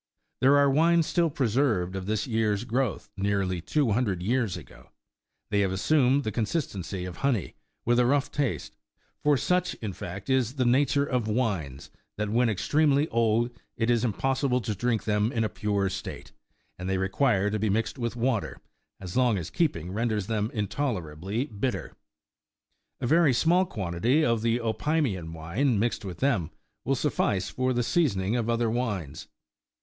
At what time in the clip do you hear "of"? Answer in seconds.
1.95-2.07, 7.05-7.17, 11.05-11.27, 24.25-24.41, 28.35-28.49